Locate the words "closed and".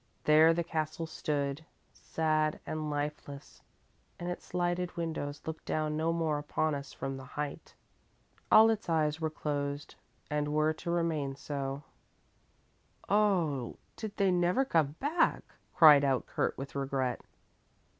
9.29-10.47